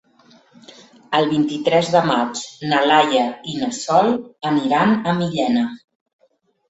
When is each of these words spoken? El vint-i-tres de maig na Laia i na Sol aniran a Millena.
El 1.17 1.27
vint-i-tres 1.33 1.91
de 1.95 2.01
maig 2.07 2.41
na 2.71 2.81
Laia 2.93 3.27
i 3.53 3.61
na 3.65 3.69
Sol 3.81 4.13
aniran 4.53 4.97
a 5.05 5.15
Millena. 5.21 5.67